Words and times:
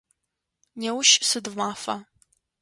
Неущ 0.79 1.11
сыд 1.29 1.45
мафа? 1.59 1.95